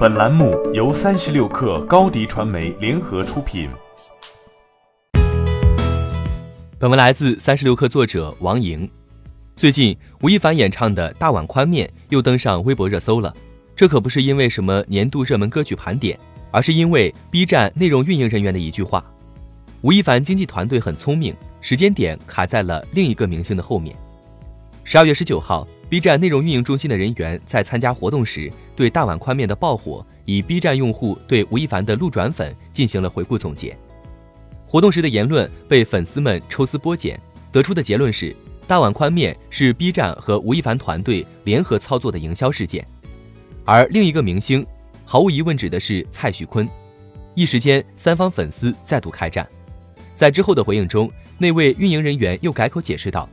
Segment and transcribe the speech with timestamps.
[0.00, 3.68] 本栏目由三十六氪高低传媒联合出品。
[6.78, 8.90] 本文来自三十六氪作者王莹。
[9.56, 13.30] 最近，吴亦凡演唱的《大碗宽面》又登上微博热搜了。
[13.76, 16.18] 这可不是因为什么年度热门歌曲盘点，
[16.50, 19.04] 而是因为 B 站内容运营人员的一句话：
[19.82, 23.94] 吴亦凡经纪团队很聪明，时间点卡在了另一个明星的后面。
[24.82, 25.68] 十二月十九号。
[25.90, 33.76] B 站内容运营中心的人员在参加活动时，对大碗宽面的爆火，以 B 站用户对吴亦凡的路转粉进行了回顾总结。
[34.64, 37.20] 活动时的言论被粉丝们抽丝剥茧，
[37.50, 38.34] 得出的结论是，
[38.68, 42.86] 大碗宽面是 B 站和吴亦凡团队联合操作的营销事件。
[43.64, 44.64] 而另一个明星，
[45.04, 46.68] 毫无疑问指的是蔡徐坤。
[47.34, 49.44] 一时间，三方粉丝再度开战。
[50.14, 53.28] 在之后的回应中，那位运营人员又改口解释道。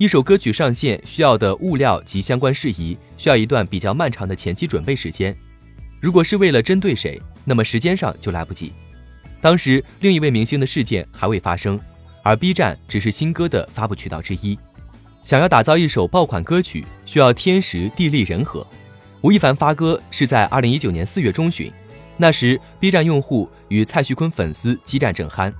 [0.00, 5.36] 一首歌曲上线需要的物料及相关事宜，需要一段比较漫长的前期准备时间。
[6.00, 8.72] 如果是为了针对谁，那么时间上就来不及。
[9.42, 11.78] 当时另一位明星的事件还未发生，
[12.22, 14.58] 而 B 站只是新歌的发布渠道之一。
[15.22, 18.66] 想要打造一首爆款歌曲，需要天时地利人和。
[19.20, 21.70] 吴亦凡发歌是在二零一九年四月中旬，
[22.16, 25.52] 那时 B 站用户与蔡徐坤粉丝激战正酣。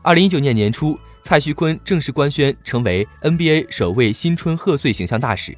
[0.00, 0.98] 二零一九年年初。
[1.24, 5.56] 蔡徐坤正式官宣成为 NBA 首位新春贺岁形象大使，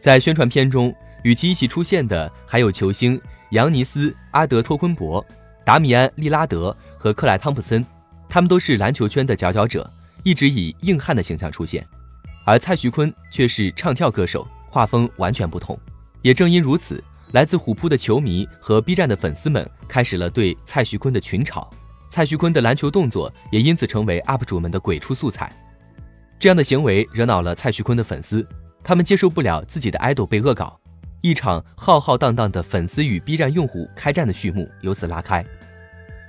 [0.00, 0.94] 在宣传片中
[1.24, 5.24] 与其一起出现的还有球星扬尼斯·阿德托昆博、
[5.64, 7.84] 达米安·利拉德和克莱·汤普森，
[8.28, 11.84] 他们都是篮球圈的佼佼者，一直以硬汉的形象出现，
[12.44, 15.76] 而蔡徐坤却是唱跳歌手，画风完全不同。
[16.22, 21.66] 也正因如此，来自虎扑的球迷和 B 站的粉丝们开始了对蔡徐坤的群嘲。
[22.12, 25.50] 蔡徐坤的篮球动作也因此成为 UP 主们的鬼畜素材，
[26.38, 28.46] 这样的行为惹恼了蔡徐坤的粉丝，
[28.84, 30.78] 他们接受不了自己的爱豆被恶搞，
[31.22, 35.42] 一场浩浩荡荡的粉丝与 B 站用户开战的序幕由此拉开。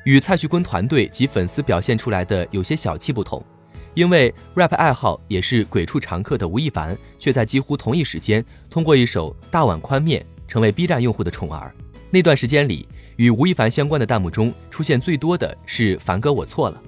[0.06, 3.46] 与蔡徐坤团队及粉丝表现出来的有些小气不同，
[3.94, 11.76] 因为 rap 爱好也是鬼畜常客的吴亦凡，却在几乎同一时间通过一首大碗宽面成为 B 站用户的宠儿。
[12.14, 12.88] 那段时间里。
[13.18, 16.82] 与吴亦凡相关的弹幕中出现最多的是“凡哥，我错了”。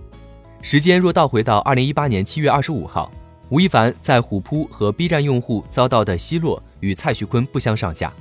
[0.62, 3.12] 时间若倒回到二零一八年七月二十五号，
[3.50, 8.12] 吴亦凡在虎扑和 B 站用户遭到的奚落与蔡徐坤不相上下。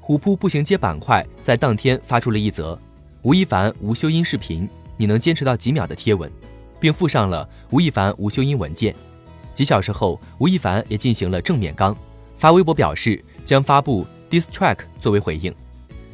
[0.00, 2.78] 虎扑步行街板块在当天发出了一则
[3.22, 4.68] 吴亦凡无修音视频，
[4.98, 6.30] 你能坚持到几秒的贴文，
[6.78, 8.94] 并附上了吴亦凡无修音文件。
[9.54, 11.96] 几小时后，吴亦凡也进行了正面刚，
[12.36, 15.54] 发微博表示将发布 diss track 作为回应，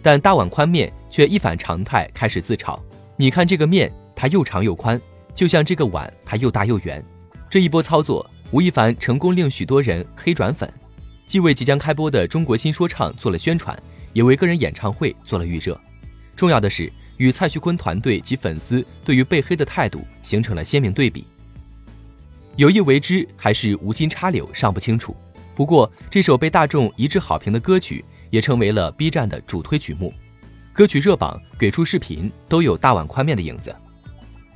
[0.07, 0.93] 但大碗宽面。
[1.09, 2.79] 却一反常态，开始自嘲。
[3.17, 5.01] 你看这个面，它又长又宽，
[5.35, 7.03] 就像这个碗，它又大又圆。
[7.49, 10.71] 这一波操作，吴亦凡成功令许多人黑转粉，
[11.25, 13.75] 既为即将开播的中国新说唱做了宣传，
[14.13, 15.81] 也为个人演唱会做了预热。
[16.37, 21.25] 重要的是，与蔡徐坤团队及粉丝对于被黑的态度形成了鲜明对比。
[22.57, 25.17] 有意为之还是无心插柳，尚不清楚。
[25.55, 28.05] 不过，这首被大众一致好评的歌曲，
[28.37, 30.13] 也成为了 B 站的主推曲目。
[30.71, 33.75] 歌曲热榜、给出视频都有大碗宽面的影子。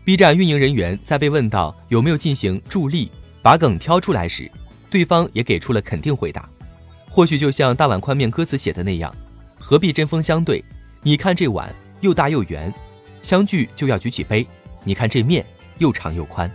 [0.04, 3.10] B 站运营人员在被问到有没有进行助力
[3.40, 4.50] 把梗挑出来时，
[4.90, 6.46] 对方也给出了肯定回答。
[7.08, 9.10] 或许就像大碗宽面歌词写的那样，
[9.58, 10.62] 何必针锋相对？
[11.02, 12.70] 你看这碗又大又圆，
[13.22, 14.46] 相聚就要举起杯。
[14.84, 15.42] 你看这面
[15.78, 16.50] 又长又宽。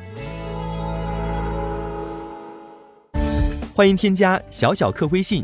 [3.73, 5.43] 欢迎添加小小客微信